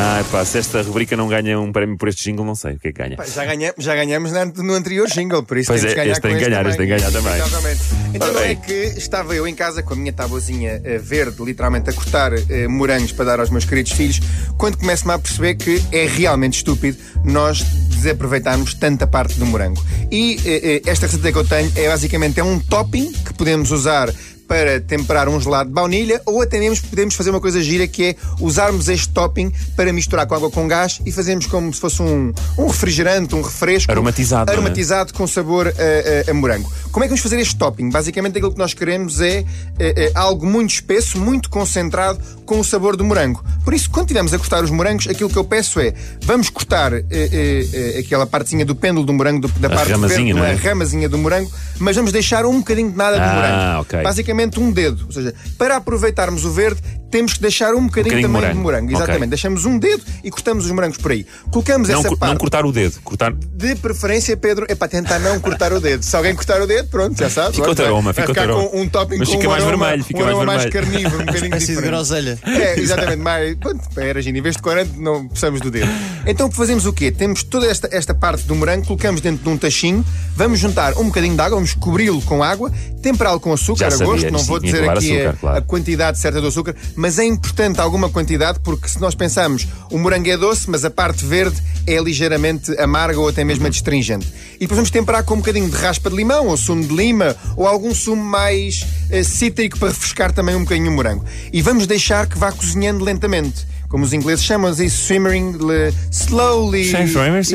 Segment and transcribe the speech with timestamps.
[0.00, 2.78] Ai pá, se esta rubrica não ganha um prémio por este jingle, não sei o
[2.78, 3.16] que é que ganha.
[3.26, 6.12] Já ganhamos, já ganhamos na- no anterior jingle, por isso Pois temos é, que ganhar
[6.12, 7.34] este tem com que ganhar, este tem que ganhar também.
[7.34, 7.80] Exatamente.
[8.14, 8.56] Então não é bem.
[8.56, 12.68] que estava eu em casa com a minha tabuazinha eh, verde, literalmente a cortar eh,
[12.68, 14.20] morangos para dar aos meus queridos filhos,
[14.56, 19.84] quando começo-me a perceber que é realmente estúpido nós desaproveitarmos tanta parte do morango.
[20.12, 23.72] E eh, eh, esta receita que eu tenho é basicamente é um topping que podemos
[23.72, 24.08] usar
[24.48, 28.02] para temperar um gelado de baunilha ou até mesmo podemos fazer uma coisa gira que
[28.04, 32.00] é usarmos este topping para misturar com água com gás e fazermos como se fosse
[32.02, 34.54] um, um refrigerante, um refresco Aromatizado, é?
[34.54, 36.72] aromatizado com sabor a, a- a morango.
[36.90, 37.90] Como é que vamos fazer este topping?
[37.90, 39.44] Basicamente aquilo que nós queremos é,
[39.78, 43.44] é, é algo muito espesso, muito concentrado com o sabor do morango.
[43.62, 46.94] Por isso, quando estivermos a cortar os morangos, aquilo que eu peço é vamos cortar
[46.94, 50.50] é, é, é, aquela partezinha do pêndulo do morango, do- da A parte ramazinha, verde,
[50.50, 50.68] é?
[50.68, 53.80] a ramazinha do morango, mas vamos deixar um bocadinho de nada do Ah, morango.
[53.82, 54.02] ok.
[54.02, 55.06] Basicamente um dedo.
[55.06, 58.56] Ou seja, para aproveitarmos o verde, temos que deixar um bocadinho, bocadinho de também de
[58.58, 58.62] morango.
[58.62, 58.92] morango.
[58.92, 59.30] Exatamente.
[59.30, 61.26] Deixamos um dedo e cortamos os morangos por aí.
[61.50, 62.30] Colocamos Não, essa parte.
[62.32, 63.32] não cortar o dedo, cortar.
[63.32, 66.02] De preferência, Pedro, é para tentar não cortar o dedo.
[66.04, 67.50] Se alguém cortar o dedo, pronto, já sabe.
[67.52, 68.70] Fica Vai- outro aroma, vai fica ficar outro aroma.
[68.70, 70.62] com um topping Mas com fica um mais aroma, vermelho, fica um mais aroma mais
[70.64, 70.90] vermelho.
[70.92, 72.38] carnívoro, um bocadinho Espécie de groselha.
[72.44, 73.54] É, exatamente, mais.
[73.56, 74.36] Pronto, era giro.
[74.38, 75.88] Em vez de corante, não precisamos do dedo.
[76.26, 77.10] Então fazemos o quê?
[77.10, 80.04] Temos toda esta, esta parte do morango, colocamos dentro de um tachinho,
[80.36, 82.70] vamos juntar um bocadinho de água, vamos cobri-lo com água,
[83.02, 84.30] temperá-lo com açúcar Já a sabia, gosto.
[84.30, 85.58] Não vou dizer aqui açúcar, a, claro.
[85.58, 89.96] a quantidade certa do açúcar, mas é importante alguma quantidade, porque se nós pensarmos o
[89.96, 94.26] morango é doce, mas a parte verde é ligeiramente amarga ou até mesmo adstringente.
[94.56, 97.36] E depois vamos temperar com um bocadinho de raspa de limão, ou sumo de lima,
[97.56, 101.24] ou algum sumo mais eh, cítrico para refrescar também um bocadinho o morango.
[101.52, 103.64] E vamos deixar que vá cozinhando lentamente.
[103.88, 106.84] Como os ingleses chamam isso, simmering le- slowly.
[106.84, 107.48] Simmering, yes.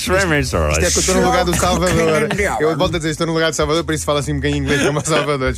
[0.00, 0.72] Schwemmer, sorry.
[0.72, 2.28] Isto é que eu estou no lugar do Salvador.
[2.60, 4.64] Eu volto a dizer, estou no lugar do Salvador, por isso falo assim um bocadinho
[4.64, 5.54] inglês como o Salvador.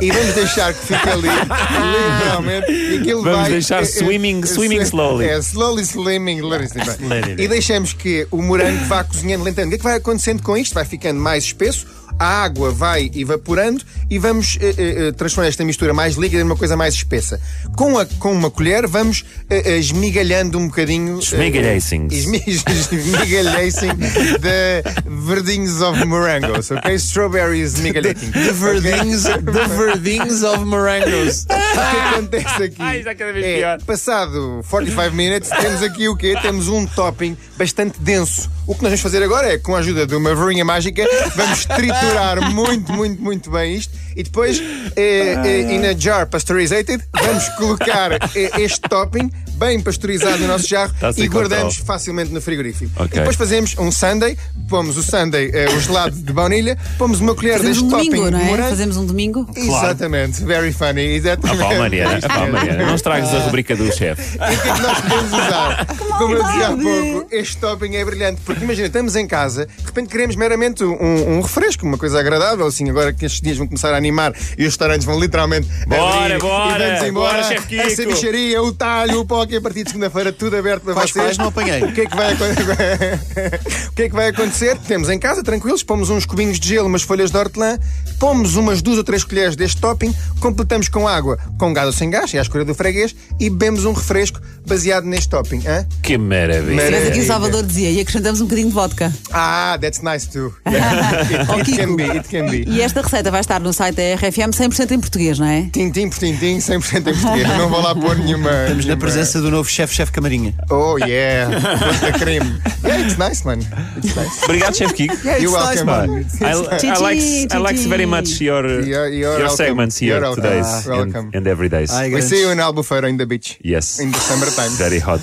[0.00, 2.70] E vamos deixar que fique ali, literalmente.
[2.72, 5.26] E aquilo Vamos vai, deixar é, é, swimming- é, swimming slowly.
[5.26, 6.40] É, slowly swimming.
[6.42, 9.68] Let it E deixamos que o morango vá cozinhando lentamente.
[9.68, 10.74] O que é que vai acontecendo com isto?
[10.74, 11.86] Vai ficando mais espesso.
[12.18, 16.56] A água vai evaporando e vamos eh, eh, eh, transformar esta mistura mais líquida numa
[16.56, 17.40] coisa mais espessa.
[17.76, 21.18] Com, a, com uma colher vamos eh, esmigalhando um bocadinho.
[21.20, 22.08] Esmigalhacing.
[22.10, 23.96] esmi- Esmigalhacing
[24.40, 26.94] the verdinhos of morangos, ok?
[26.98, 28.32] Strawberries esmigalhacing.
[28.32, 31.46] The verdinhos, the verdinhos of morangos.
[31.78, 33.82] O que acontece aqui Ai, está cada vez é, pior.
[33.82, 36.34] passado 45 minutes, temos aqui o quê?
[36.42, 38.50] Temos um topping bastante denso.
[38.68, 41.02] O que nós vamos fazer agora é, com a ajuda de uma varinha mágica,
[41.34, 44.60] vamos triturar muito, muito, muito bem isto e depois,
[44.96, 50.68] eh, eh, in a jar pasteurizated, vamos colocar eh, este topping bem pasteurizado no nosso
[50.68, 51.86] jarro Está a ser e guardamos controle.
[51.86, 52.92] facilmente no frigorífico.
[52.96, 53.10] Ok.
[53.12, 54.36] E depois fazemos um sundae,
[54.68, 58.10] pomos o sundae, eh, o gelado de baunilha, pomos uma colher Fazemos deste um topping
[58.10, 58.44] domingo, não é?
[58.44, 58.68] morango.
[58.70, 59.48] Fazemos um domingo.
[59.56, 61.58] Exatamente, very funny, exatamente.
[61.62, 64.38] Pá, Mariana, pá, Mariana, não estragues a rubrica do chefe.
[64.38, 65.86] E o que é que nós podemos usar?
[66.18, 68.40] Como eu dizia há pouco, este topping é brilhante.
[68.44, 72.66] Porque imagina, estamos em casa, de repente queremos meramente um, um refresco, uma coisa agradável,
[72.66, 76.26] assim, agora que estes dias vão começar a animar e os restaurantes vão literalmente Bora,
[76.26, 77.42] abrir bora, e vamos embora.
[77.42, 77.82] bora.
[77.86, 81.12] Essa bicharia, o talho, o pó, que a partir de segunda-feira tudo aberto para vocês.
[81.12, 81.38] quais?
[81.38, 81.82] Não apanhei.
[81.82, 83.20] O que é que vai acontecer?
[83.88, 84.76] o que é que vai acontecer?
[84.86, 87.78] Temos em casa, tranquilos, pomos uns cubinhos de gelo, umas folhas de hortelã,
[88.18, 92.10] pomos umas duas ou três colheres deste topping, completamos com água, com gás ou sem
[92.10, 95.62] gás, é à escolha do freguês, e bebemos um refresco baseado neste topping.
[95.66, 95.86] hã?
[96.02, 96.76] Que maravilha.
[96.76, 97.00] Maravilha.
[97.00, 99.12] Mas aqui o Salvador dizia, e acrescentamos um bocadinho de vodka.
[99.32, 100.54] Ah, that's nice too.
[100.66, 100.78] it,
[101.50, 102.64] Oh, it can be, it can be.
[102.68, 105.62] E esta receita vai estar no site da RFM 100% em português, não é?
[105.72, 107.48] Tintim por tintim, 100% em português.
[107.58, 108.48] Não vou lá pôr nenhuma.
[108.50, 110.54] Estamos na nenhuma- presença do novo chefe, chefe Camarinha.
[110.70, 112.60] Oh yeah, quanta creme.
[112.84, 113.58] Yeah, it's nice, man.
[113.96, 114.44] It's nice.
[114.44, 115.14] Obrigado, chefe Kiko.
[115.24, 116.10] Yeah, you're nice, welcome, man.
[116.10, 116.26] man.
[116.40, 120.60] I, I, likes, I likes very much your, You're- you're your segments here You're today
[120.62, 121.30] Ah, and, welcome.
[121.34, 121.90] and every days.
[121.90, 123.58] Ai, We see you in Albufeira in the beach.
[123.64, 123.98] Yes.
[123.98, 124.70] In the summertime.
[124.76, 125.20] Very hot.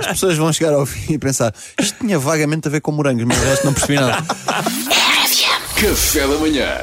[0.00, 3.24] As pessoas vão chegar ao fim e pensar isto tinha vagamente a ver com morangos,
[3.24, 4.24] mas o resto não percebi nada.
[5.76, 6.78] Café da manhã.